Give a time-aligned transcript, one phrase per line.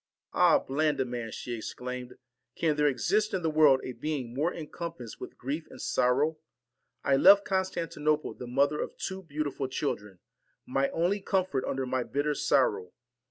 [0.33, 2.15] 'Ah, Blandiman!' ORSON she exclaimed,
[2.55, 6.39] 'can there exist in the world a being more encompassed with grief and sorrow?
[7.03, 10.17] I left Constantinople the mother of two beautiful children,
[10.65, 12.93] my only comfort under my bitter sorrow.